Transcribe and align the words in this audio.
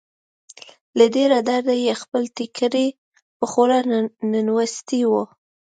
له 0.97 1.05
ډېره 1.15 1.37
درده 1.49 1.75
يې 1.85 1.93
خپل 2.01 2.23
ټيکری 2.37 2.87
په 3.37 3.45
خوله 3.51 3.77
ننوېستی 4.31 5.01
و. 5.09 5.11